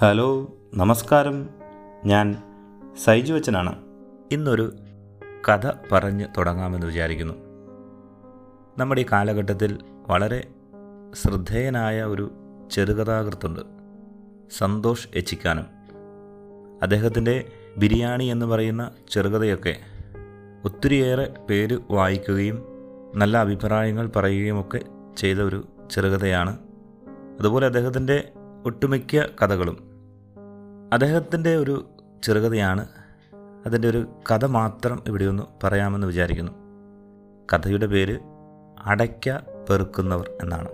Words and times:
Hello 0.00 0.48
നമസ്കാരം. 0.74 1.48
ഞാൻ 2.04 2.42
സൈജു 3.04 3.34
അച്ഛനാണ്. 3.34 3.74
ഇന്നൊരു 4.32 4.72
കഥ 5.48 5.70
പറഞ്ഞ് 5.92 6.26
തുടങ്ങാമെന്ന് 6.36 6.86
വിചാരിക്കുന്നു. 6.86 7.34
നമ്മുടെ 8.78 9.00
ഈ 9.00 9.04
കാലഘട്ടത്തിൽ 9.12 9.78
വളരെ 10.08 10.48
ശ്രദ്ധേയനായ 11.14 12.02
ഒരു 12.02 12.30
ചെറുകഥാകൃത്തുണ്ട് 12.70 13.60
സന്തോഷ് 14.58 15.08
എച്ചിക്കാനും. 15.14 15.66
അദ്ദേഹത്തിന്റെ 16.82 17.52
ബിരിയാണി 17.76 18.24
എന്ന് 18.24 18.46
പറയുന്ന 18.46 18.90
ചെറുകഥയൊക്കെ 19.08 19.76
ഒത്തിരിയേറെ 20.64 21.34
പേര് 21.50 21.78
വായിക്കുകയും 21.90 22.64
നല്ല 23.14 23.36
അഭിപ്രായങ്ങൾ 23.36 24.10
പറയുകയുമൊക്കെ 24.16 24.80
ചെയ്ത 25.16 25.38
ഒരു 25.38 25.64
ചെറുകഥയാണ്. 25.90 26.58
അതുപോലെ 27.40 27.66
അദ്ദേഹത്തിന്റെ 27.66 28.32
ഒട്ടുമിക്ക 28.64 29.16
കഥകളും 29.42 29.87
അദ്ദേഹത്തിന്റെ 30.92 31.56
ഒരു 31.56 31.88
ചെറുകഥയാണ് 32.22 32.88
അതിന്റെ 33.66 33.88
ഒരു 33.88 34.06
കഥ 34.30 34.44
മാത്രം 34.44 35.02
ഇവിടെ 35.06 35.24
ഒന്ന് 35.24 35.42
പറയാമെന്ന് 35.64 36.06
വിചാരിക്കുന്നു. 36.06 36.52
കഥയുടെ 37.52 37.86
പേര് 37.86 38.18
അടയ്ക്ക 38.84 39.38
പെറുക്കുന്നവർ 39.70 40.30
എന്നാണ്. 40.42 40.68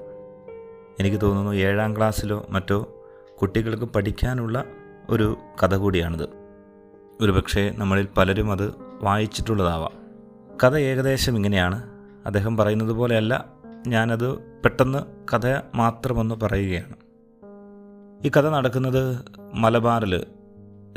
എനിക്ക് 1.01 1.21
തോന്നുന്നു 1.23 1.53
ഏഴാം 1.53 1.97
ക്ലാസ്സിലോ 1.97 2.47
മറ്റോ 2.51 3.05
കുട്ടികൾക്ക് 3.41 3.85
പഠിക്കാനുള്ള 3.85 4.65
ഒരു 5.09 5.37
കഥ 5.63 5.75
കൂടിയാണിത്. 5.75 6.29
ഒരുപക്ഷെ 7.21 7.75
നമ്മളിൽ 7.77 8.09
പലരും 8.17 8.53
അത് 8.53 8.75
വായിച്ചിട്ടുള്ളതാവാം. 9.03 9.93
കഥ 10.65 10.77
ഏകദേശം 10.77 11.37
ഇങ്ങനെയാണ്. 11.37 11.83
അദ്ദേഹം 12.27 12.57
പറയുന്നത് 12.57 12.93
പോലെയല്ല 12.93 13.47
ഞാനത് 13.87 14.39
പെട്ടെന്ന് 14.39 14.99
കഥ 15.35 15.61
മാത്രമൊന്ന് 15.75 16.35
പറയുകയാണ്. 16.43 17.04
ഈ 18.25 18.31
കഥ 18.37 18.41
നടക്കുന്നത് 18.41 19.25
മലബാറിൽ 19.55 20.15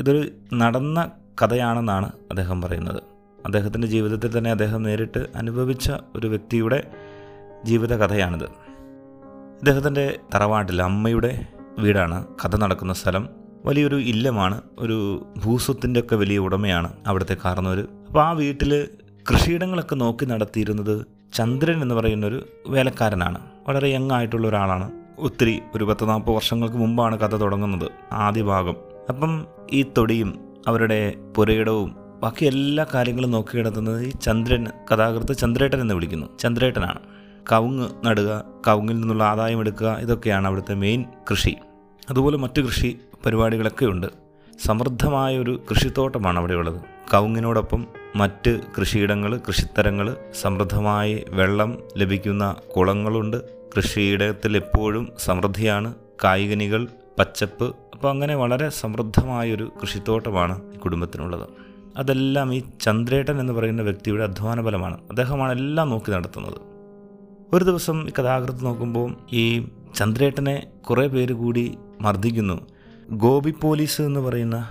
ഇതൊരു 0.00 0.28
നടന്ന 0.54 1.10
കഥയാണെന്നാണ് 1.42 2.06
അദ്ദേഹം 2.06 2.62
പറയുന്നത്. 2.62 3.02
അദ്ദേഹത്തിന്റെ 3.44 3.88
ജീവിതത്തിൽ 3.88 4.38
തന്നെ 4.38 4.50
അദ്ദേഹം 4.50 4.82
നേരിട്ട് 4.82 5.26
അനുഭവിച്ച 5.36 5.92
ഒരു 6.16 6.26
വ്യക്തിയുടെ 6.26 6.90
ജീവിത 7.64 7.96
കഥയാണിത്. 7.96 8.44
ഇദ്ദേഹത്തിന്റെ 8.44 10.18
തറവാട്ടിൽ 10.34 10.82
അമ്മയുടെ 10.82 11.46
വീടാണ് 11.78 12.26
കഥ 12.44 12.56
നടക്കുന്ന 12.56 12.92
സ്ഥലം. 12.92 13.28
വലിയൊരു 13.64 13.96
ഇല്ലമാണ് 13.96 14.62
ഒരു 14.78 15.26
ഭൂസ്വത്തിന്റെ 15.44 16.00
ഒക്കെ 16.00 16.16
വലിയ 16.16 16.38
ഉടമയാണ് 16.38 16.92
അവിടുത്തെ 17.06 17.36
കാർന്നവർ 17.44 17.80
അപ്പോൾ 17.80 18.24
ആ 18.24 18.30
വീട്ടിൽ 18.30 18.88
കൃഷിയിടങ്ങളൊക്കെ 19.30 19.94
നോക്കി 19.94 20.24
നടത്തിയിരുന്നത് 20.24 21.06
ചന്ദ്രൻ 21.34 21.82
എന്ന് 21.82 21.94
പറയുന്നൊരു 21.94 22.48
വേലക്കാരനാണ്. 22.66 23.38
വളരെ 23.68 23.88
യങ് 23.88 24.10
ആയിട്ടുള്ള 24.10 24.48
ഒരാളാണ്. 24.48 24.97
ഒത്തിരി 25.18 25.62
ഒരു 25.74 25.84
പത്ത് 25.84 26.08
നാൽപ്പത് 26.08 26.34
വർഷങ്ങൾക്ക് 26.34 26.76
മുമ്പാണ് 26.76 27.18
കഥ 27.18 27.36
തുടങ്ങുന്നത് 27.36 27.90
ആദ്യ 28.12 28.42
ഭാഗം. 28.42 28.76
അപ്പം 29.08 29.46
ഈ 29.72 29.82
തൊടിയും 29.82 30.40
അവരുടെ 30.68 31.14
പുരയിടവും 31.36 31.96
ബാക്കി 32.22 32.46
എല്ലാ 32.46 32.86
കാര്യങ്ങളും 32.94 33.30
നോക്കി 33.30 33.56
കിടത്തുന്നത് 33.56 34.02
ഈ 34.02 34.10
ചന്ദ്രൻ 34.10 34.66
കഥാകൃത്ത് 34.92 35.36
ചന്ദ്രേട്ടൻ 35.36 35.80
എന്ന് 35.80 35.94
വിളിക്കുന്നു. 35.94 36.26
ചന്ദ്രേട്ടനാണ്. 36.38 36.98
കവുങ്ങ് 37.52 37.88
നടുക 38.04 38.44
കവുങ്ങിൽ 38.68 39.00
നിന്നുള്ള 39.00 39.24
ആദായം 39.24 39.60
എടുക്കുക 39.60 39.96
ഇതൊക്കെയാണ് 40.00 40.46
അവിടുത്തെ 40.46 40.74
മെയിൻ 40.74 41.04
കൃഷി. 41.30 41.56
അതുപോലെ 42.10 42.36
മറ്റു 42.36 42.60
കൃഷി 42.60 42.98
പരിപാടികളൊക്കെ 43.26 43.86
ഉണ്ട്. 43.86 44.06
സമൃദ്ധമായ 44.66 45.38
ഒരു 45.38 45.60
കൃഷിത്തോട്ടമാണ് 45.70 46.38
അവിടെയുള്ളത് 46.38 46.80
കവുങ്ങിനോടൊപ്പം 47.14 47.86
മറ്റ് 48.16 48.60
കൃഷിയിടങ്ങൾ 48.80 49.40
കൃഷിത്തരങ്ങൾ 49.48 50.16
സമൃദ്ധമായി 50.40 51.24
വെള്ളം 51.28 51.78
ലഭിക്കുന്ന 51.96 52.56
കുളങ്ങളുണ്ട്. 52.76 53.57
കൃഷിയിടത്തിൽ 53.76 54.56
എപ്പോഴും 54.56 55.12
സമൃദ്ധിയാണ്. 55.18 55.94
കായികനികൾ 56.24 56.88
പച്ചപ്പ് 57.18 57.76
അപ്പോൾ 57.94 58.10
അങ്ങനെ 58.10 58.34
വളരെ 58.34 58.68
സമൃദ്ധമായൊരു 58.68 59.72
കൃഷിത്തോട്ടമാണ് 59.82 60.72
ഈ 60.74 60.76
കുടുംബത്തിനുള്ളത്. 60.76 61.48
അതെല്ലാം 61.96 62.54
ഈ 62.54 62.62
ചന്ദ്രേട്ടൻ 62.80 63.40
എന്ന് 63.40 63.52
പറയുന്ന 63.52 63.82
വ്യക്തിയുടെ 63.82 64.22
അധ്വാന 64.22 64.64
ഫലമാണ്. 64.64 64.98
അദ്ദേഹമാണ് 65.10 65.52
എല്ലാം 65.52 65.90
നോക്കി 65.90 66.10
നടത്തുന്നത്. 66.10 66.54
ഒരു 67.52 67.64
ദിവസം 67.64 68.08
ഈ 68.08 68.12
കഥാകൃത്ത് 68.18 68.64
നോക്കുമ്പോൾ 68.64 69.14
ഈ 69.32 69.68
ചന്ദ്രേട്ടനെ 69.94 70.66
കുറേ 70.90 71.06
പേര് 71.06 71.32
കൂടി 71.32 71.78
മർദ്ദിക്കുന്നു. 72.00 72.66
ഗോപി 73.10 73.54
പോലീസ് 73.62 74.02
എന്ന് 74.02 74.20
പറയുന്ന 74.20 74.68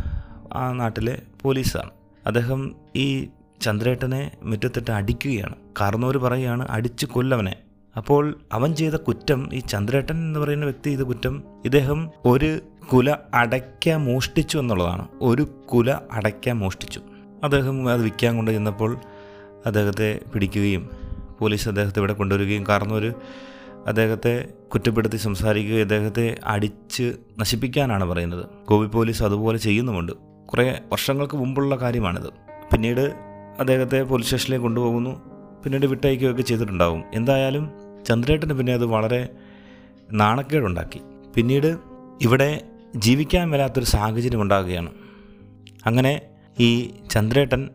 ആ 0.53 0.71
നാട്ടിലെ 0.71 1.21
പോലീസാണ്. 1.41 1.89
അദ്ദേഹം 2.25 2.75
ഈ 2.95 3.27
ചന്ദ്രേട്ടനെ 3.61 4.31
മുറ്റത്തിട്ട് 4.43 4.91
അടിക്കുകയാണ്. 4.91 5.55
കാരണവർ 5.81 6.17
പറയുകയാണ് 6.17 6.67
അടിച്ച് 6.69 7.05
കൊല്ലവനെ. 7.05 7.55
അപ്പോൾ 7.97 8.39
അവൻ 8.53 8.75
ചെയ്ത 8.75 8.93
കുറ്റം 8.93 9.49
ഈ 9.53 9.59
ചന്ദ്രേട്ടൻ 9.59 10.15
എന്ന് 10.15 10.39
പറയുന്ന 10.39 10.65
വ്യക്തി 10.65 10.89
ചെയ്ത 10.89 10.99
കുറ്റം 10.99 11.43
ഇദ്ദേഹം 11.65 12.09
ഒരു 12.25 12.59
കുല 12.93 13.15
അടയ്ക്ക 13.33 13.89
മോഷ്ടിച്ചു 13.89 14.57
എന്നുള്ളതാണ്. 14.57 15.07
ഒരു 15.21 15.41
കുല 15.41 15.91
അടയ്ക്ക 16.11 16.49
മോഷ്ടിച്ചു. 16.49 17.01
അദ്ദേഹം 17.43 17.89
അത് 17.89 18.03
വിൽക്കാൻ 18.03 18.35
കൊണ്ട് 18.35 18.51
ചെന്നപ്പോൾ 18.51 18.97
അദ്ദേഹത്തെ 19.65 20.19
പിടിക്കുകയും 20.33 20.89
പോലീസ് 21.39 21.69
അദ്ദേഹത്തെ 21.69 21.99
ഇവിടെ 21.99 22.13
കൊണ്ടുവരികയും 22.13 22.65
കാരണം 22.69 22.93
ഒരു 22.93 23.13
അദ്ദേഹത്തെ 23.87 24.47
കുറ്റപ്പെടുത്തി 24.73 25.17
സംസാരിക്കുകയും 25.17 25.81
അദ്ദേഹത്തെ 25.81 26.37
അടിച്ച് 26.45 27.13
നശിപ്പിക്കാനാണ് 27.39 28.03
പറയുന്നത്. 28.03 28.45
ഗോപി 28.69 28.85
പോലീസ് 28.85 29.23
അതുപോലെ 29.23 29.57
ചെയ്യുന്നുമുണ്ട്. 29.57 30.11
കുറേ 30.45 30.79
വർഷങ്ങൾക്ക് 30.91 31.37
മുമ്പുള്ള 31.37 31.75
കാര്യമാണിത്. 31.75 32.29
പിന്നീട് 32.71 33.13
അദ്ദേഹത്തെ 33.59 34.01
പോലീസ് 34.01 34.25
സ്റ്റേഷനിലേക്ക് 34.25 34.63
കൊണ്ടുപോകുന്നു. 34.63 35.37
പിന്നീട് 35.63 35.85
വിട്ടയക്കുകയൊക്കെ 35.85 36.41
ചെയ്തിട്ടുണ്ടാവും 36.41 37.03
എന്തായാലും 37.13 37.86
ചന്ദ്രേട്ടന് 38.07 38.53
പിന്നെ 38.53 38.73
അത് 38.73 38.85
വളരെ 38.85 39.29
നാണക്കേടുണ്ടാക്കി. 40.11 41.01
പിന്നീട് 41.35 41.77
ഇവിടെ 42.21 42.61
ജീവിക്കാൻ 42.95 43.51
വരാത്തൊരു 43.51 43.85
സാഹചര്യം 43.85 44.41
ഉണ്ടാകുകയാണ്. 44.41 44.89
അങ്ങനെ 45.85 46.21
ഈ 46.59 46.91
ചന്ദ്രേട്ടൻ 47.09 47.69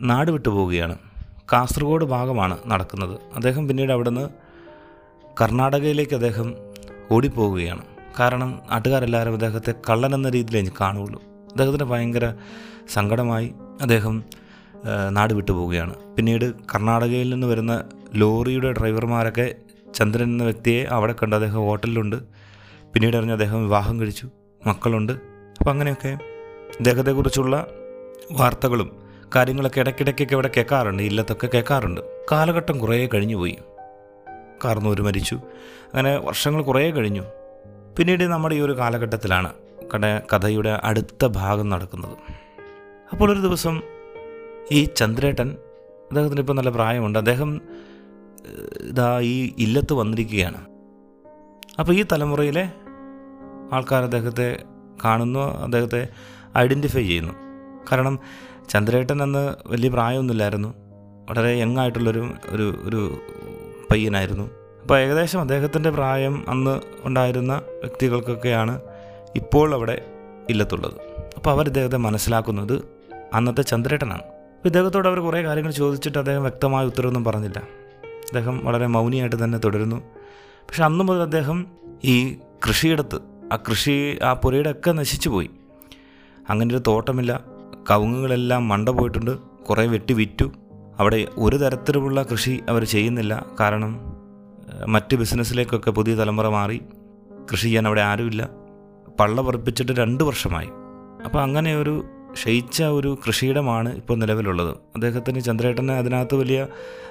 നാട് 0.00 0.30
വിട്ടു 0.30 0.48
പോവുകയാണ്. 0.48 0.98
കാസർഗോഡ് 1.52 2.04
ഭാഗമാണ് 2.04 2.58
നടക്കുന്നത്. 2.66 3.14
അദ്ദേഹം 3.34 3.68
പിന്നീട് 3.68 3.92
അവിടുന്ന് 3.92 4.28
കർണാടകയിലേക്ക് 5.40 6.14
അദ്ദേഹം 6.14 6.54
ഓടിപ്പോവുകയാണ്. 7.10 7.82
കാരണം 8.20 8.60
നാട്ടുകാരെല്ലാവരും 8.70 9.32
അദ്ദേഹത്തെ 9.32 9.74
കള്ളനെന്ന 9.90 10.28
രീതിയിൽ 10.28 10.58
എനിക്ക് 10.58 10.76
കാണുകയുള്ളൂ. 10.80 11.22
അദ്ദേഹത്തിന് 11.22 11.84
ഭയങ്കര 11.84 12.34
സങ്കടമായി 12.88 13.52
അദ്ദേഹം 13.80 14.24
നാട് 15.10 15.34
വിട്ടു 15.34 15.52
പോവുകയാണ്. 15.52 15.94
പിന്നീട് 16.16 16.54
കർണാടകയിൽ 16.74 17.28
നിന്ന് 17.34 17.46
വരുന്ന 17.46 17.84
ലോറിയുടെ 18.14 18.72
ഡ്രൈവർമാരൊക്കെ 18.72 19.54
ചന്ദ്രൻ 19.94 20.24
എന്ന 20.24 20.44
വ്യക്തിയെ 20.44 20.84
അവിടെ 20.84 21.12
കണ്ട് 21.12 21.36
അദ്ദേഹം 21.36 21.54
ഹോട്ടലിലുണ്ട്. 21.54 22.16
പിന്നീട് 22.94 23.16
അറിഞ്ഞ് 23.16 23.32
അദ്ദേഹം 23.32 23.64
വിവാഹം 23.64 24.00
കഴിച്ചു. 24.00 24.28
മക്കളുണ്ട്. 24.66 25.12
അപ്പോൾ 25.58 25.70
അങ്ങനെയൊക്കെ 25.70 26.08
അദ്ദേഹത്തെക്കുറിച്ചുള്ള 26.72 27.66
വാർത്തകളും 28.32 29.02
കാര്യങ്ങളൊക്കെ 29.36 29.80
ഇടയ്ക്കിടയ്ക്കൊക്കെ 29.80 30.34
ഇവിടെ 30.34 30.50
കേൾക്കാറുണ്ട്. 30.56 31.02
ഇല്ലത്തൊക്കെ 31.02 31.48
കേൾക്കാറുണ്ട്. 31.54 32.00
കാലഘട്ടം 32.32 32.78
കുറേ 32.78 33.08
കഴിഞ്ഞു 33.14 33.36
പോയി. 33.36 33.58
കാർന്നൂർ 34.64 35.02
മരിച്ചു. 35.02 35.34
അങ്ങനെ 35.94 36.16
വർഷങ്ങൾ 36.16 36.62
കുറേ 36.62 36.90
കഴിഞ്ഞു. 36.90 37.22
പിന്നീട് 37.98 38.24
നമ്മുടെ 38.24 38.54
ഈ 38.54 38.60
ഒരു 38.60 38.78
കാലഘട്ടത്തിലാണ് 38.78 39.52
കട 39.94 40.20
കഥയുടെ 40.36 40.80
അടുത്ത 40.84 41.26
ഭാഗം 41.26 41.68
നടക്കുന്നത്. 41.68 42.16
അപ്പോൾ 43.12 43.32
ഒരു 43.32 43.40
ദിവസം 43.40 43.82
ഈ 44.72 44.84
ചന്ദ്രേട്ടൻ 44.84 45.48
അദ്ദേഹത്തിന് 46.02 46.40
ഇപ്പോൾ 46.40 46.52
നല്ല 46.52 46.70
പ്രായമുണ്ട്. 46.70 47.18
അദ്ദേഹം 47.18 47.60
ഇതാ 48.88 49.20
ഈ 49.20 49.54
ഇല്ലത്ത് 49.58 49.92
വന്നിരിക്കുകയാണ്. 49.92 50.66
അപ്പോൾ 51.78 51.92
ഈ 51.92 52.04
തലമുറയിലെ 52.12 52.72
ആൾക്കാർ 53.72 54.02
അദ്ദേഹത്തെ 54.02 54.62
കാണുന്നു 55.04 55.40
അദ്ദേഹത്തെ 55.40 56.08
ഐഡന്റിഫൈ 56.58 57.02
ചെയ്യുന്നു. 57.02 57.32
കാരണം 57.92 58.18
ചന്ദ്രേട്ടൻ 58.68 59.22
അന്ന് 59.22 59.54
വലിയ 59.66 59.88
പ്രായമൊന്നുമില്ലായിരുന്നു. 59.88 60.74
വളരെ 61.30 61.56
യങ് 61.56 61.78
ആയിട്ടുള്ളൊരു 61.78 62.30
ഒരു 62.48 62.74
ഒരു 62.84 63.20
പയ്യനായിരുന്നു. 63.90 64.50
അപ്പോൾ 64.82 64.98
ഏകദേശം 64.98 65.40
അദ്ദേഹത്തിന്റെ 65.40 65.90
പ്രായം 65.90 66.44
അന്ന് 66.48 66.80
ഉണ്ടായിരുന്ന 67.04 67.62
വ്യക്തികൾക്കൊക്കെയാണ് 67.68 68.80
ഇപ്പോൾ 69.36 69.74
അവിടെ 69.74 70.06
ഇല്ലത്തുള്ളത്. 70.50 70.94
അപ്പോൾ 71.36 71.50
അവർ 71.50 71.66
ഇദ്ദേഹത്തെ 71.66 71.96
മനസ്സിലാക്കുന്നത് 71.96 72.84
അന്നത്തെ 73.32 73.62
ചന്ദ്രേട്ടനാണ്. 73.62 74.22
ഇദ്ദേഹത്തോട് 74.64 75.08
അവർ 75.08 75.20
കുറേ 75.20 75.42
കാര്യങ്ങൾ 75.44 75.70
ചോദിച്ചിട്ട് 75.70 76.18
അദ്ദേഹം 76.18 76.42
വ്യക്തമായ 76.42 76.86
ഉത്തരവൊന്നും 76.86 77.24
പറഞ്ഞില്ല. 77.24 77.62
അദ്ദേഹം 78.32 78.60
വളരെ 78.64 78.86
മൗനിയായിട്ട് 78.86 79.44
തന്നെ 79.44 79.58
തുടരുന്നു. 79.58 79.96
പക്ഷെ 80.40 80.84
അന്നു 80.84 81.04
മുതൽ 81.04 81.20
അദ്ദേഹം 81.20 81.66
ഈ 82.04 82.36
കൃഷിയിടത്ത് 82.68 83.18
ആ 83.52 83.56
കൃഷി 83.56 84.18
ആ 84.22 84.32
പുരയുടെ 84.32 84.70
ഒക്കെ 84.70 84.90
നശിച്ചു 84.90 85.28
പോയി. 85.28 85.50
അങ്ങനെ 86.50 86.74
ഒരു 86.74 86.82
തോട്ടമില്ല. 86.86 87.44
കവുങ്ങുകളെല്ലാം 87.90 88.68
മണ്ട 88.68 88.88
പോയിട്ടുണ്ട്. 88.88 89.38
കുറേ 89.38 89.86
വെട്ടി 89.86 90.14
വിറ്റു. 90.14 90.52
അവിടെ 90.98 91.28
ഒരു 91.36 91.56
തരത്തിലുമുള്ള 91.56 92.22
കൃഷി 92.22 92.60
അവർ 92.68 92.84
ചെയ്യുന്നില്ല. 92.84 93.46
കാരണം 93.60 94.00
മറ്റ് 94.88 95.16
ബിസിനസ്സിലേക്കൊക്കെ 95.16 95.90
പുതിയ 95.90 96.14
തലമുറ 96.14 96.48
മാറി. 96.48 96.82
കൃഷി 97.52 97.62
ചെയ്യാൻ 97.62 97.86
അവിടെ 97.86 98.00
ആരുമില്ല. 98.00 98.48
പള്ള 99.20 99.42
പറപ്പിച്ചിട്ട് 99.42 99.92
രണ്ട് 99.92 100.24
വർഷമായി. 100.24 100.68
അപ്പോൾ 101.24 101.42
അങ്ങനെ 101.42 101.76
ഒരു 101.76 102.04
ക്ഷയിച്ച 102.32 102.82
ഒരു 102.82 103.18
കൃഷിയിടമാണ് 103.26 103.96
ഇപ്പോൾ 103.96 104.16
നിലവിലുള്ളത്. 104.16 104.68
അദ്ദേഹത്തിന് 104.68 105.40
ചന്ദ്രേട്ടന് 105.40 105.92
അതിനകത്ത് 105.92 106.34
വലിയ 106.34 106.66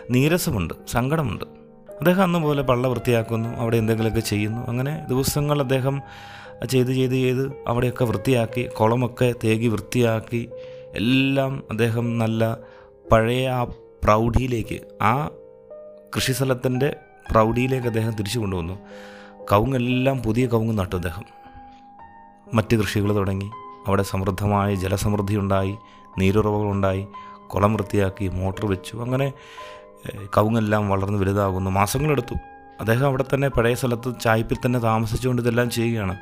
നീരസമുണ്ട് 0.09 0.73
സങ്കടമുണ്ട്. 0.87 1.45
അദ്ദേഹം 1.91 2.23
അന്ന് 2.23 2.39
പോലെ 2.39 2.61
പള്ള 2.61 2.87
വൃത്തിയാക്കുന്നു 2.87 3.49
അവിടെ 3.49 3.77
എന്തെങ്കിലുമൊക്കെ 3.77 4.19
ചെയ്യുന്നു. 4.19 4.67
അങ്ങനെ 4.67 5.05
ദിവസങ്ങൾ 5.09 5.61
അദ്ദേഹം 5.61 6.01
ചെയ്ത് 6.69 6.91
ചെയ്ത് 6.91 7.13
ചെയ്ത് 7.13 7.51
അവിടെയൊക്കെ 7.67 8.05
വൃത്തിയാക്കി 8.05 8.67
കുളമൊക്കെ 8.79 9.33
തേകി 9.43 9.67
വൃത്തിയാക്കി 9.67 10.49
എല്ലാം 10.95 11.63
അദ്ദേഹം 11.71 12.17
നല്ല 12.17 12.57
പഴയ 13.11 13.49
ആ 13.49 13.63
പ്രൗഢിയിലേക്ക് 14.03 15.03
ആ 15.03 15.29
കൃഷിസ്ഥലത്തിന്റെ 16.15 16.95
പ്രൗഢിയിലേക്ക് 17.31 17.87
അദ്ദേഹം 17.87 18.15
തിരിച്ചു 18.15 18.39
കൊണ്ടുവന്നു. 18.39 18.79
കവുങ്ങെല്ലാം 19.51 20.23
പുതിയ 20.23 20.47
കവുങ്ങ് 20.47 20.77
നട്ടു 20.77 20.95
അദ്ദേഹം. 20.95 21.23
മറ്റ് 22.53 22.75
കൃഷികൾ 22.75 23.15
തുടങ്ങി. 23.15 23.49
അവിടെ 23.87 24.03
സമൃദ്ധമായ 24.03 24.75
ജലസമൃദ്ധി 24.75 25.35
ഉണ്ടായി 25.35 25.77
നീരുറവുകളുണ്ടായി 26.17 27.07
കുളം 27.47 27.73
വൃത്തിയാക്കി 27.73 28.27
മോട്ടോർ 28.27 28.69
വെച്ചു. 28.69 28.97
അങ്ങനെ 28.97 29.33
കവുങ്ങെല്ലാം 30.37 30.89
വളർന്ന് 30.89 31.19
വലുതാകുന്നു. 31.19 31.71
മാസങ്ങളെടുത്തു. 31.71 32.33
അദ്ദേഹം 32.79 33.05
അവിടെ 33.05 33.25
തന്നെ 33.33 33.47
പഴയ 33.47 33.73
സ്ഥലത്ത് 33.73 34.13
ചായ്പിൽ 34.21 34.57
തന്നെ 34.65 34.79
താമസിച്ചുകൊണ്ട് 34.79 35.41
ഇതെല്ലാം 35.41 35.69
ചെയ്യുകയാണ്. 35.69 36.17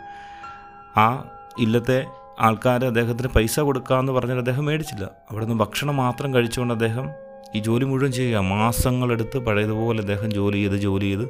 ആ 1.00 1.26
ഇല്ലത്തെ 1.60 2.06
ആൾക്കാർ 2.40 2.86
അദ്ദേഹത്തിന് 2.86 3.28
പൈസ 3.28 3.60
കൊടുക്കാമെന്ന് 3.60 4.12
പറഞ്ഞാൽ 4.12 4.38
അദ്ദേഹം 4.38 4.66
മേടിച്ചില്ല. 4.66 5.06
അവിടെ 5.06 5.46
നിന്ന് 5.46 5.60
ഭക്ഷണം 5.60 5.96
മാത്രം 5.98 6.34
കഴിച്ചുകൊണ്ട് 6.34 6.74
അദ്ദേഹം 6.74 7.10
ഈ 7.56 7.60
ജോലി 7.60 7.86
മുഴുവൻ 7.86 8.12
ചെയ്യുക. 8.12 8.40
മാസങ്ങളെടുത്ത് 8.40 9.38
പഴയതുപോലെ 9.38 10.00
അദ്ദേഹം 10.00 10.32
ജോലി 10.32 10.58
ചെയ്ത് 10.58 10.76
ജോലി 10.76 11.06
ചെയ്ത് 11.06 11.30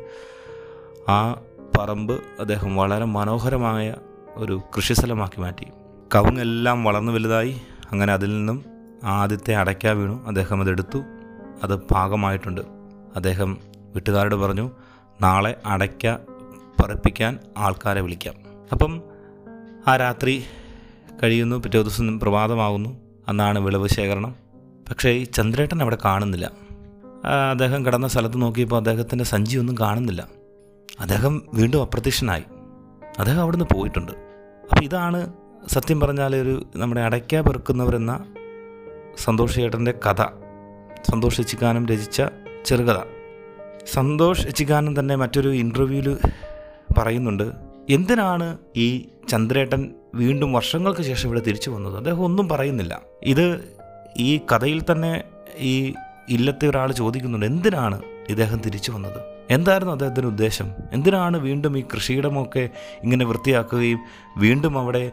ആ 1.09 1.35
പറമ്പ് 1.77 2.13
അദ്ദേഹം 2.13 2.75
വളരെ 2.75 3.05
മനോഹരമായ 3.05 3.95
ഒരു 4.35 4.61
കൃഷിസ്ഥലമാക്കി 4.75 5.41
മാറ്റി. 5.41 5.67
കവുങ്ങെല്ലാം 6.15 6.83
വളർന്നു 6.83 7.11
വലുതായി. 7.11 7.61
അങ്ങനെ 7.91 8.13
അതിൽ 8.13 8.37
നിന്നും 8.37 8.65
ആദ്യത്തെ 9.03 9.55
അടയ്ക്ക 9.55 9.87
വീണു. 9.87 10.27
അദ്ദേഹം 10.27 10.61
അതെടുത്തു. 10.61 11.03
അത് 11.63 11.75
പാകമായിട്ടുണ്ട്. 11.75 12.61
അദ്ദേഹം 13.15 13.57
വീട്ടുകാരോട് 13.73 14.35
പറഞ്ഞു 14.35 14.71
നാളെ 15.21 15.61
അടയ്ക്ക 15.65 16.15
പറപ്പിക്കാൻ 16.81 17.39
ആൾക്കാരെ 17.57 18.01
വിളിക്കാം. 18.01 18.33
അപ്പം 18.71 19.01
ആ 19.87 19.95
രാത്രി 19.95 20.43
കഴിയുന്നു. 21.23 21.55
പിറ്റേ 21.55 21.81
ദിവസം 21.81 22.19
പ്രഭാതമാകുന്നു. 22.19 22.97
അന്നാണ് 23.27 23.59
വിളവ് 23.59 23.87
ശേഖരണം. 23.87 24.35
പക്ഷേ 24.89 25.09
ഈ 25.09 25.23
ചന്ദ്രേട്ടൻ 25.23 25.81
അവിടെ 25.81 25.97
കാണുന്നില്ല. 26.05 26.51
അദ്ദേഹം 27.51 27.85
കിടന്ന 27.85 28.07
സ്ഥലത്ത് 28.07 28.41
നോക്കിയപ്പോൾ 28.41 28.75
അദ്ദേഹത്തിന്റെ 28.75 29.23
സഞ്ചിയൊന്നും 29.23 29.75
കാണുന്നില്ല. 29.79 30.27
അദ്ദേഹം 30.99 31.41
വീണ്ടും 31.53 31.81
അപ്രത്യക്ഷനായി. 31.81 32.43
അദ്ദേഹം 33.19 33.41
അവിടുന്ന് 33.41 33.65
പോയിട്ടുണ്ട്. 33.73 34.11
അപ്പോൾ 34.71 34.83
ഇതാണ് 34.83 35.33
സത്യം 35.67 35.99
പറഞ്ഞാൽ 35.99 36.35
ഒരു 36.35 36.65
നമ്മുടെ 36.75 37.01
അടയ്ക്ക 37.01 37.41
പെറുക്കുന്നവരെന്ന 37.41 38.25
സന്തോഷ് 39.17 39.55
ചേട്ടന്റെ 39.55 39.91
കഥ 39.91 40.21
സന്തോഷ് 41.11 41.41
എച്ചിക്കാനം 41.41 41.87
രചിച്ച 41.87 42.23
ചെറുകഥ. 42.65 42.99
സന്തോഷ് 43.85 44.47
എച്ചിക്കാനം 44.47 44.99
തന്നെ 44.99 45.15
മറ്റൊരു 45.15 45.49
ഇന്റർവ്യൂവിൽ 45.49 46.17
പറയുന്നുണ്ട് 46.97 47.51
എന്തിനാണ് 47.89 48.57
ഈ 48.75 49.09
ചന്ദ്രേട്ടൻ 49.29 49.91
വീണ്ടും 50.15 50.53
വർഷങ്ങൾക്ക് 50.53 51.01
ശേഷം 51.01 51.29
ഇവിടെ 51.29 51.39
തിരിച്ചു 51.39 51.69
വന്നത്? 51.69 51.97
അദ്ദേഹം 51.97 52.23
ഒന്നും 52.23 52.49
പറയുന്നില്ല. 52.49 53.01
ഇത് 53.23 53.75
ഈ 54.17 54.37
കഥയിൽ 54.37 54.81
തന്നെ 54.91 55.23
ഈ 55.57 55.93
ഇല്ലത്തെ 56.29 56.67
ഒരാൾ 56.67 56.91
ചോദിക്കുന്നുണ്ട് 56.91 57.45
എന്തിനാണ് 57.45 58.01
ഇദ്ദേഹം 58.29 58.61
തിരിച്ചു 58.65 58.91
വന്നത്? 58.91 59.38
എന്തായിരുന്നു 59.49 59.93
അദ്ദേഹത്തിന്റെ 59.93 60.27
ഉദ്ദേശം? 60.27 60.67
എന്തിനാണ് 60.91 61.37
വീണ്ടും 61.37 61.77
ഈ 61.77 61.83
കൃഷിയിടമൊക്കെ 61.93 62.69
ഇങ്ങനെ 63.03 63.25
വൃത്തിയാക്കുകയും 63.25 63.99
വീണ്ടും 64.37 64.79
അവിടെ 64.79 65.11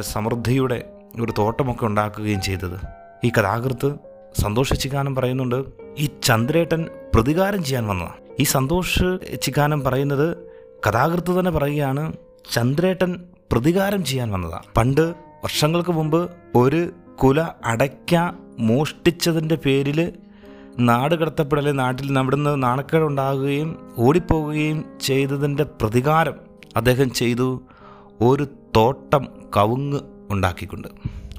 സമൃദ്ധിയുടെ 0.00 0.78
ഒരു 1.20 1.32
തോട്ടമൊക്കെ 1.38 1.84
ഉണ്ടാക്കുകയും 1.86 2.40
ചെയ്തത്? 2.40 2.78
ഈ 3.24 3.30
കഥാകൃത്ത് 3.38 3.94
സന്തോഷിച്ചിക്കാനും 4.40 5.14
പറയുന്നുണ്ട് 5.14 5.58
ഈ 5.98 6.08
ചന്ദ്രേട്ടൻ 6.22 6.86
പ്രതികാരം 7.14 7.64
ചെയ്യാൻ 7.64 7.86
വന്നതാണ്. 7.86 8.18
ഈ 8.40 8.42
സന്തോഷ് 8.42 9.18
ചിക്കാനം 9.42 9.80
പറയുന്നത് 9.80 10.36
കഥാകൃത്ത് 10.86 11.38
തന്നെ 11.38 11.50
പറയുകയാണ് 11.50 12.12
ചന്ദ്രേട്ടൻ 12.54 13.10
പ്രതികാരം 13.52 14.04
ചെയ്യാൻ 14.04 14.30
വന്നതാണ്. 14.30 14.64
പണ്ട് 14.76 15.14
വർഷങ്ങൾക്ക് 15.44 15.90
മുമ്പ് 15.90 16.30
ഒരു 16.54 16.90
കുല 17.22 17.40
അടയ്ക്ക 17.64 18.14
മോഷ്ടിച്ചതിന്റെ 18.58 19.54
പേരിൽ 19.54 20.12
നാട് 20.78 21.14
കടത്തപ്പെടലെ 21.14 21.72
നാട്ടിൽ 21.72 22.18
അവിടുന്ന് 22.18 22.62
നാണക്കേടുണ്ടാകുകയും 22.62 23.94
ഓടിപ്പോവുകയും 23.98 24.84
ചെയ്തതിന്റെ 25.00 25.64
പ്രതികാരം 25.64 26.34
അദ്ദേഹം 26.76 27.10
ചെയ്തു. 27.10 27.62
ഒരു 28.20 28.46
തോട്ടം 28.76 29.26
കവുങ്ങ് 29.56 30.00
ഉണ്ടാക്കിക്കൊണ്ട്. 30.30 30.88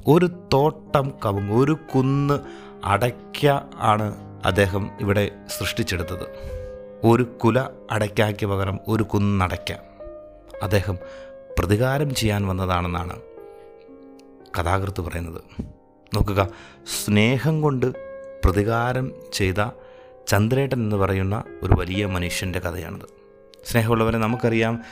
ഒരു 0.06 0.30
തോട്ടം 0.52 1.12
കവുങ്ങ് 1.24 1.56
ഒരു 1.56 1.76
കുന്ന് 1.94 2.38
അടയ്ക്ക 2.84 3.50
ആണ് 3.78 4.14
അദ്ദേഹം 4.44 4.90
ഇവിടെ 5.00 5.30
സൃഷ്ടിച്ചെടുത്തത്. 5.58 6.26
ഒരു 7.04 7.22
കുല 7.22 7.64
അടയ്ക്കായ്ക്ക് 7.90 8.46
പകരം 8.46 8.78
ഒരു 8.88 9.02
കുന്നടയ്ക്ക. 9.02 9.72
അദ്ദേഹം 10.62 10.98
പ്രതികാരം 11.58 12.14
ചെയ്യാൻ 12.14 12.46
വന്നതാണെന്നാണ് 12.46 13.20
കഥാകൃത്ത് 14.60 15.00
പറയുന്നത്. 15.00 15.40
നോക്കുക 16.14 16.48
സ്നേഹം 17.04 17.62
കൊണ്ട് 17.62 18.05
പ്രതികാരം 18.44 19.12
ചെയ്ത 19.32 19.64
ചന്ദ്രേട്ടൻ 20.28 20.78
എന്ന് 20.78 20.96
പറയുന്ന 20.96 21.42
ഒരു 21.62 21.74
വലിയ 21.74 22.06
മനുഷ്യന്റെ 22.06 22.58
കഥയാണിത്. 22.58 23.08
സ്നേഹമുള്ളവരെ 23.64 24.18
നമുക്കറിയാം 24.18 24.82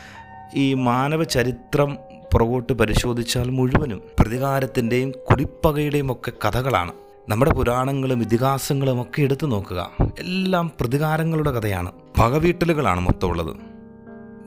ഈ 0.54 0.74
മാനവ 0.74 1.22
ചരിത്രം 1.22 1.98
പുറകോട്ട് 2.32 2.72
പരിശോധിച്ചാൽ 2.72 3.50
മുഴുവനും 3.50 4.02
പ്രതികാരത്തിന്റെയും 4.18 5.10
കുടിപ്പകയുടെയും 5.10 6.12
ഒക്കെ 6.12 6.32
കഥകളാണ്. 6.48 6.92
നമ്മുടെ 7.28 7.50
പുരാണങ്ങളും 7.50 8.22
ഇതിഹാസങ്ങളും 8.22 9.02
ഒക്കെ 9.02 9.22
എടുത്തു 9.22 9.46
നോക്കുക. 9.46 9.90
എല്ലാം 10.00 10.72
പ്രതികാരങ്ങളുടെ 10.80 11.50
കഥയാണ്. 11.50 11.92
പകവീട്ടലുകളാണ് 12.20 13.00
മൊത്തമുള്ളത്. 13.00 13.56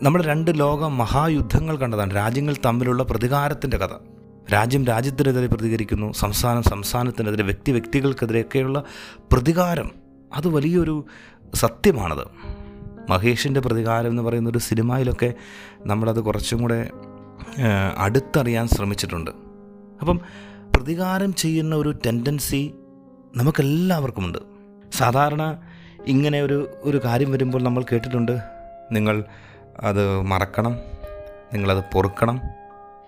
നമ്മൾ 0.01 0.21
രണ്ട് 0.23 0.59
ലോക 0.59 0.83
മഹായുദ്ധങ്ങൾ 0.83 1.77
കണ്ടതാണ്. 1.77 2.15
രാജ്യങ്ങൾ 2.15 2.55
തമ്മിലുള്ള 2.65 3.03
പ്രതികാരത്തിന്റെ 3.03 3.77
കഥ. 3.77 4.16
രാജ്യം 4.53 4.85
രാജ്യത്തിനെതിരെ 4.85 5.47
പ്രതികരിക്കുന്നു 5.47 6.11
സംസ്ഥാനം 6.11 6.63
സംസ്ഥാനത്തിനെതിരെ 6.63 7.43
വ്യക്തി 7.43 7.71
വ്യക്തികൾക്കെതിരെയൊക്കെയുള്ള 7.71 8.83
പ്രതികാരം. 9.31 9.91
അത് 10.35 10.47
വലിയൊരു 10.47 11.05
സത്യമാണത്. 11.53 12.25
മഹേഷിന്റെ 13.09 13.59
പ്രതികാരം 13.59 14.09
എന്ന് 14.09 14.23
പറയുന്ന 14.23 14.49
ഒരു 14.49 14.57
സിനിമയിലൊക്കെ 14.57 15.33
നമ്മളത് 15.85 16.21
കുറച്ചും 16.21 16.61
കൂടെ 16.61 16.89
അടുത്തറിയാൻ 17.97 18.67
ശ്രമിച്ചിട്ടുണ്ട്. 18.67 19.31
അപ്പം 20.01 20.21
പ്രതികാരം 20.75 21.33
ചെയ്യുന്ന 21.33 21.75
ഒരു 21.75 21.91
ടെൻഡൻസി 22.05 22.73
നമുക്കെല്ലാവർക്കുമുണ്ട്. 23.35 24.37
സാധാരണ 24.93 25.43
ഇങ്ങനെ 26.07 26.41
ഒരു 26.41 26.69
ഒരു 26.81 27.01
കാര്യം 27.05 27.31
വരുമ്പോൾ 27.31 27.61
നമ്മൾ 27.63 27.83
കേട്ടിട്ടുണ്ട് 27.83 28.39
നിങ്ങൾ 28.91 29.23
അത് 29.79 30.21
മറക്കണം 30.21 30.75
നിങ്ങളത് 31.53 31.83
പൊറുക്കണം 31.93 32.41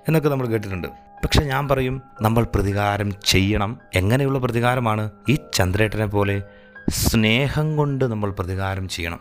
എന്നൊക്കെ 0.08 0.30
നമ്മൾ 0.30 0.48
കേട്ടിട്ടുണ്ട്. 0.48 0.88
പക്ഷെ 1.24 1.44
ഞാൻ 1.44 1.68
പറയും 1.68 2.02
നമ്മൾ 2.22 2.44
പ്രതികാരം 2.44 3.14
ചെയ്യണം. 3.26 3.78
എങ്ങനെയുള്ള 3.96 4.40
പ്രതികാരമാണ്? 4.40 5.12
ഈ 5.30 5.38
ചന്ദ്രേട്ടനെ 5.54 6.06
പോലെ 6.06 6.44
സ്നേഹം 6.90 7.78
കൊണ്ട് 7.78 8.06
നമ്മൾ 8.06 8.32
പ്രതികാരം 8.32 8.90
ചെയ്യണം. 8.90 9.20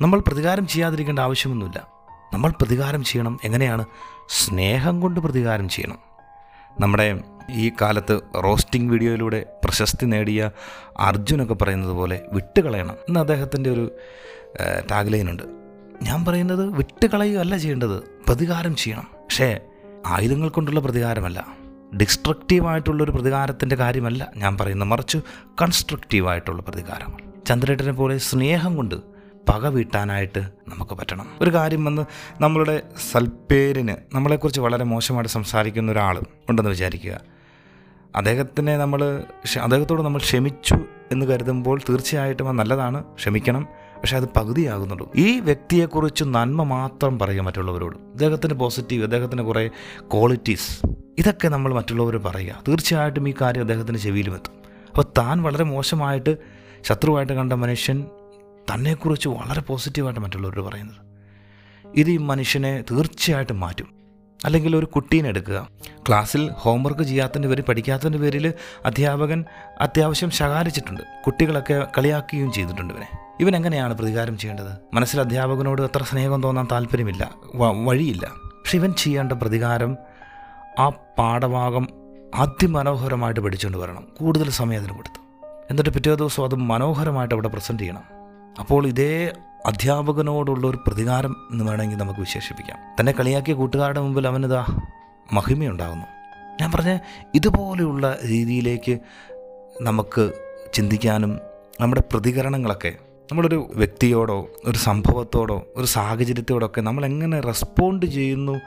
നമ്മൾ 0.00 0.20
പ്രതികാരം 0.20 0.66
ചെയ്യാതിരിക്കേണ്ട 0.66 1.18
ആവശ്യമൊന്നുമില്ല. 1.18 1.88
നമ്മൾ 2.34 2.50
പ്രതികാരം 2.50 3.04
ചെയ്യണം. 3.04 3.38
എങ്ങനെയാണ്? 3.44 3.84
സ്നേഹം 4.28 5.00
കൊണ്ട് 5.00 5.20
പ്രതികാരം 5.20 5.68
ചെയ്യണം. 5.68 5.98
നമ്മുടെ 6.80 7.20
ഈ 7.50 7.72
കാലത്ത് 7.80 8.20
റോസ്റ്റിംഗ് 8.44 8.90
വീഡിയോയിലൂടെ 8.92 9.46
പ്രശസ്തി 9.64 10.04
നേടിയ 10.04 10.50
അർജുനൊക്കെ 10.98 11.54
പറയുന്നത് 11.54 11.92
പോലെ 11.92 12.20
വിട്ടുകളയണം 12.32 12.94
എന്ന് 13.08 13.20
അദ്ദേഹത്തിന്റെ 13.20 13.70
ഒരു 13.70 13.96
ടാഗ്ലൈനുണ്ട് 14.90 15.42
ഞാൻ 16.02 16.24
പറയുന്നത് 16.24 16.70
വിട്ടുകളയുകയല്ല 16.70 17.56
ചെയ്യേണ്ടത് 17.56 18.02
പ്രതികാരം 18.02 18.76
ചെയ്യണം. 18.76 19.06
പക്ഷേ 19.12 19.60
ആയുധങ്ങൾ 20.06 20.48
കൊണ്ടുള്ള 20.48 20.80
പ്രതികാരമല്ല. 20.80 21.46
ഡിസ്ട്രക്റ്റീവായിട്ടുള്ളൊരു 21.96 23.10
പ്രതികാരത്തിന്റെ 23.10 23.76
കാര്യമല്ല. 23.76 24.32
ഞാൻ 24.36 24.56
പറയുന്നത് 24.56 24.88
മറിച്ച് 24.88 25.18
കൺസ്ട്രക്റ്റീവായിട്ടുള്ള 25.62 26.62
പ്രതികാരങ്ങൾ. 26.62 27.44
ചന്ദ്രേട്ടനെ 27.46 27.92
പോലെ 27.92 28.18
സ്നേഹം 28.18 28.76
കൊണ്ട് 28.76 28.94
പക 29.48 29.66
വീട്ടാനായിട്ട് 29.66 30.38
നമുക്ക് 30.68 30.94
പറ്റണം. 30.94 31.26
ഒരു 31.40 31.54
കാര്യം 31.54 31.84
വന്ന് 31.84 32.04
നമ്മളുടെ 32.40 32.82
സൽപ്പേരിന് 33.12 33.94
നമ്മളെക്കുറിച്ച് 34.14 34.60
വളരെ 34.60 34.84
മോശമായിട്ട് 34.84 35.30
സംസാരിക്കുന്ന 35.30 35.92
ഒരാൾ 35.92 36.20
ഉണ്ടെന്ന് 36.48 36.70
വിചാരിക്കുക. 36.70 37.20
അദ്ദേഹത്തിനെ 38.16 38.76
നമ്മൾ 38.76 39.22
അദ്ദേഹത്തോട് 39.62 40.02
നമ്മൾ 40.02 40.18
ക്ഷമിച്ചു 40.18 40.78
എന്ന് 41.12 41.26
കരുതുമ്പോൾ 41.26 41.80
തീർച്ചയായിട്ടും 41.88 42.48
അത് 42.48 42.58
നല്ലതാണ്. 42.58 43.04
ക്ഷമിക്കണം. 43.04 43.68
പക്ഷെ 44.00 44.16
അത് 44.16 44.28
പകുതിയാകുന്നുള്ളൂ. 44.36 45.10
ഈ 45.16 45.40
വ്യക്തിയെക്കുറിച്ച് 45.40 46.24
നന്മ 46.24 46.62
മാത്രം 46.62 47.18
പറയുക 47.18 47.40
മറ്റുള്ളവരോട്. 47.40 47.96
അദ്ദേഹത്തിന്റെ 47.96 48.54
പോസിറ്റീവ് 48.54 49.02
അദ്ദേഹത്തിന്റെ 49.02 49.42
കുറേ 49.42 49.68
ക്വാളിറ്റീസ് 50.00 50.86
ഇതൊക്കെ 51.18 51.48
നമ്മൾ 51.48 51.74
മറ്റുള്ളവർ 51.74 52.16
പറയുക. 52.16 52.62
തീർച്ചയായിട്ടും 52.68 53.28
ഈ 53.28 53.34
കാര്യം 53.40 53.60
അദ്ദേഹത്തിന്റെ 53.60 54.00
ചെവിയിലും 54.00 54.34
എത്തും. 54.34 54.52
അപ്പോൾ 54.88 55.04
താൻ 55.18 55.42
വളരെ 55.42 55.64
മോശമായിട്ട് 55.64 56.36
ശത്രുവായിട്ട് 56.82 57.32
കണ്ട 57.32 57.52
മനുഷ്യൻ 57.52 58.06
തന്നെക്കുറിച്ച് 58.74 59.28
വളരെ 59.28 59.60
പോസിറ്റീവായിട്ട് 59.60 60.20
മറ്റുള്ളവർ 60.20 60.60
പറയുന്നത്. 60.60 60.96
ഇത് 61.94 62.10
ഈ 62.10 62.16
മനുഷ്യനെ 62.16 62.84
തീർച്ചയായിട്ടും 62.90 63.60
മാറ്റും. 63.60 63.86
അല്ലെങ്കിൽ 64.44 64.76
ഒരു 64.76 64.86
കുട്ടീനെ 64.86 65.28
എടുക്കുക. 65.28 65.68
ക്ലാസ്സിൽ 66.08 66.50
ഹോംവർക്ക് 66.52 67.02
ചെയ്യാത്തതിന്റെ 67.02 67.48
പേരിൽ 67.48 67.62
പഠിക്കാത്തതിന്റെ 67.62 68.18
പേരിൽ 68.18 68.52
അധ്യാപകൻ 68.84 69.44
അത്യാവശ്യം 69.80 70.30
ശകാരിച്ചിട്ടുണ്ട്. 70.30 71.02
കുട്ടികളൊക്കെ 71.26 71.86
കളിയാക്കുകയും 71.98 72.52
ചെയ്തിട്ടുണ്ട് 72.52 72.94
ഇവനെ. 72.94 73.19
ഇവൻ 73.40 73.56
എങ്ങനെയാണ് 73.56 73.94
പ്രതികാരം 73.94 74.38
ചെയ്യേണ്ടത്? 74.38 74.94
മനസ്സിൽ 74.94 75.20
അധ്യാപകനോട് 75.20 75.82
അത്ര 75.82 76.02
സ്നേഹം 76.02 76.42
തോന്നാൻ 76.42 76.68
താല്പര്യമില്ല. 76.72 77.34
വഴിയില്ല. 77.84 78.26
പക്ഷെ 78.44 78.78
ഇവൻ 78.78 78.92
ചെയ്യേണ്ട 78.92 79.32
പ്രതികാരം 79.32 79.96
ആ 80.78 80.88
പാഠഭാഗം 80.88 81.88
അതിമനോഹരമായിട്ട് 82.34 83.40
പഠിച്ചുകൊണ്ട് 83.40 83.78
വരണം. 83.78 84.06
കൂടുതൽ 84.20 84.50
സമയം 84.50 84.80
അതിന് 84.80 84.92
കൊടുത്തു. 84.92 85.46
എന്നിട്ട് 85.70 85.90
പിറ്റേ 85.90 86.14
ദിവസം 86.14 86.44
അത് 86.44 86.54
മനോഹരമായിട്ട് 86.54 87.34
അവിടെ 87.34 87.48
പ്രസന്റ് 87.48 87.82
ചെയ്യണം. 87.82 88.02
അപ്പോൾ 88.60 88.86
ഇതേ 88.86 89.32
അധ്യാപകനോടുള്ള 89.66 90.66
ഒരു 90.66 90.78
പ്രതികാരം 90.86 91.36
എന്ന് 91.50 91.64
വേണമെങ്കിൽ 91.64 91.96
നമുക്ക് 91.96 92.20
വിശേഷിപ്പിക്കാം. 92.20 92.78
തന്നെ 93.00 93.12
കളിയാക്കിയ 93.12 93.54
കൂട്ടുകാരുടെ 93.54 94.00
മുമ്പിൽ 94.00 94.26
അവനിതാ 94.26 94.66
മഹിമയുണ്ടാകുന്നു. 95.32 96.06
ഞാൻ 96.60 96.72
പറഞ്ഞ 96.72 96.98
ഇതുപോലെയുള്ള 97.34 98.18
രീതിയിലേക്ക് 98.26 98.98
നമുക്ക് 99.82 100.32
ചിന്തിക്കാനും 100.74 101.40
നമ്മുടെ 101.80 102.02
പ്രതികരണങ്ങളൊക്കെ 102.12 102.92
നമ്മളൊരു 103.32 103.70
വ്യക്തിയോടോ 103.74 104.48
ഒരു 104.66 104.78
സംഭവത്തോടോ 104.78 105.66
ഒരു 105.76 105.86
സാഹചര്യത്തോടൊക്കെ 105.86 106.80
നമ്മൾ 106.80 107.04
എങ്ങനെ 107.04 107.40
റെസ്പോണ്ട് 107.40 108.06
ചെയ്യുന്നു 108.06 108.60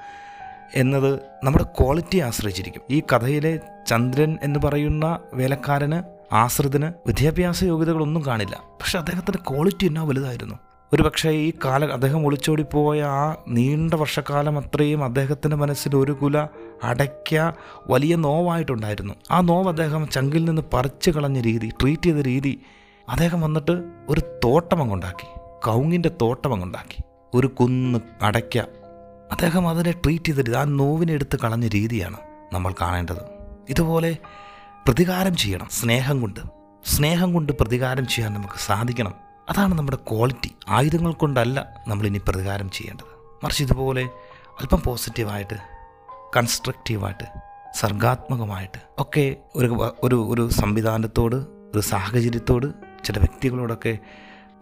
എന്നത് 0.76 1.20
നമ്മുടെ 1.44 1.64
ക്വാളിറ്റി 1.64 2.18
ആശ്രയിച്ചിരിക്കും. 2.18 2.82
ഈ 2.92 3.02
കഥയിലെ 3.14 3.60
ചന്ദ്രൻ 3.88 4.38
എന്ന് 4.44 4.60
പറയുന്ന 4.66 5.20
വേലക്കാരന് 5.34 6.04
ആശ്രിതന് 6.36 6.94
വിദ്യാഭ്യാസ 7.08 7.64
യോഗ്യതകളൊന്നും 7.64 8.26
കാണില്ല. 8.26 8.56
പക്ഷെ 8.56 8.98
അദ്ദേഹത്തിന്റെ 9.00 9.40
ക്വാളിറ്റി 9.50 9.86
എന്നാ 9.86 10.04
വലുതായിരുന്നു. 10.04 10.56
ഒരു 10.94 11.04
പക്ഷേ 11.04 11.30
ഈ 11.30 11.54
കാല 11.66 11.86
അദ്ദേഹം 11.86 12.28
ഒളിച്ചോടിപ്പോയ 12.28 13.02
ആ 13.02 13.36
നീണ്ട 13.48 13.94
വർഷക്കാലം 13.94 14.60
അത്രയും 14.60 15.04
അദ്ദേഹത്തിന്റെ 15.04 15.58
മനസ്സിൽ 15.58 15.96
ഒരു 15.96 16.12
കുല 16.12 16.48
അടയ്ക്ക 16.84 17.52
വലിയ 17.90 18.16
നോവായിട്ടുണ്ടായിരുന്നു. 18.16 19.14
ആ 19.32 19.42
നോവ് 19.42 19.68
അദ്ദേഹം 19.68 20.08
ചങ്കിൽ 20.08 20.46
നിന്ന് 20.46 20.62
പറിച്ചു 20.74 21.12
കളഞ്ഞ 21.12 21.42
രീതി 21.42 21.70
ട്രീറ്റ് 21.82 22.04
ചെയ്ത 22.04 22.16
രീതി 22.16 22.60
അദ്ദേഹം 23.10 23.42
വന്നിട്ട് 23.42 23.72
ഒരു 24.10 24.22
തോട്ടം 24.44 24.82
അങ്ങുണ്ടാക്കി 24.82 25.28
കൗങ്ങിന്റെ 25.66 26.12
തോട്ടം 26.22 26.54
അങ്ങുണ്ടാക്കി 26.54 27.04
ഒരു 27.34 27.48
കുന്ന് 27.48 28.00
അടയ്ക്ക. 28.22 28.58
അദ്ദേഹം 29.32 29.70
അതിനെ 29.70 29.92
ട്രീറ്റ് 29.92 30.26
ചെയ്തിട്ട് 30.26 30.52
ആ 30.52 30.64
നോവിനെ 30.64 31.14
എടുത്ത് 31.14 31.40
കളഞ്ഞ 31.40 31.68
രീതിയാണ് 31.68 32.18
നമ്മൾ 32.54 32.74
കാണേണ്ടത്. 32.82 33.22
ഇതുപോലെ 33.70 34.18
പ്രതികാരം 34.88 35.36
ചെയ്യണം 35.36 35.68
സ്നേഹം 35.72 36.22
കൊണ്ട്. 36.22 36.40
സ്നേഹം 36.86 37.34
കൊണ്ട് 37.34 37.54
പ്രതികാരം 37.54 38.08
ചെയ്യാൻ 38.08 38.34
നമുക്ക് 38.34 38.54
സാധിക്കണം. 38.54 39.14
അതാണ് 39.50 39.74
നമ്മുടെ 39.74 39.98
ക്വാളിറ്റി 39.98 40.56
ആയുധങ്ങൾ 40.70 41.14
കൊണ്ടല്ല 41.14 41.74
നമ്മൾ 41.88 42.08
ഇനി 42.08 42.18
പ്രതികാരം 42.18 42.70
ചെയ്യേണ്ടത്. 42.70 43.40
മറിച്ച് 43.44 43.64
ഇതുപോലെ 43.64 44.04
അല്പം 44.62 44.82
പോസിറ്റീവായിട്ട് 44.86 45.54
കൺസ്ട്രക്റ്റീവായിട്ട് 46.38 47.24
സർഗാത്മകമായിട്ട് 47.76 48.80
ഒക്കെ 49.00 49.36
ഒരു 49.56 49.94
ഒരു 50.04 50.28
ഒരു 50.30 50.50
സംവിധാനത്തോട് 50.50 51.36
ഒരു 51.74 51.80
സാഹചര്യത്തോട് 51.80 52.93
ചില 53.04 53.18
വ്യക്തികളോടൊക്കെ 53.18 53.98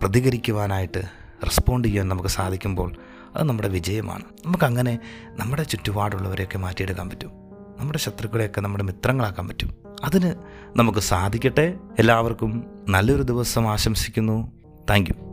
പ്രതികരിക്കുവാനായിട്ട് 0.02 1.02
റെസ്പോണ്ട് 1.44 1.88
ചെയ്യാൻ 1.88 2.08
നമുക്ക് 2.08 2.30
സാധിക്കുമ്പോൾ 2.30 2.96
അത് 3.36 3.48
നമ്മുടെ 3.48 3.68
വിജയമാണ്. 3.68 4.24
നമുക്കങ്ങനെ 4.46 5.00
നമ്മുടെ 5.30 5.64
ചുറ്റുപാടുള്ളവരെയൊക്കെ 5.64 6.58
മാറ്റിയെടുക്കാൻ 6.58 7.10
പറ്റും. 7.10 7.32
നമ്മുടെ 7.80 8.00
ശത്രുക്കളെയൊക്കെ 8.00 8.62
നമ്മുടെ 8.62 8.84
മിത്രങ്ങളാക്കാൻ 8.84 9.48
പറ്റും. 9.48 9.76
അതിന് 10.04 10.36
നമുക്ക് 10.76 11.00
സാധിക്കട്ടെ. 11.00 11.74
എല്ലാവർക്കും 12.00 12.66
നല്ലൊരു 12.90 13.22
ദിവസം 13.22 13.72
ആശംസിക്കുന്നു. 13.72 14.52
താങ്ക് 14.90 15.31